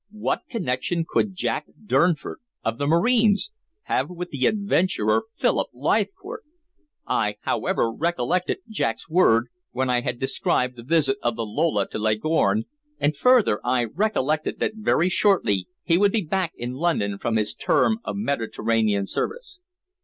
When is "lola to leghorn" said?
11.45-12.63